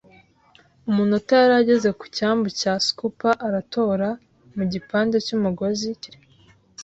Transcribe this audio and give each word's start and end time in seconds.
umunota 0.89 1.33
yari 1.41 1.55
ageze 1.61 1.89
ku 1.99 2.05
cyambu 2.15 2.47
cya 2.59 2.73
scuppers 2.85 3.41
aratora, 3.47 4.09
mu 4.57 4.63
gipande 4.71 5.17
cy'umugozi, 5.25 5.87
kirekire 6.01 6.19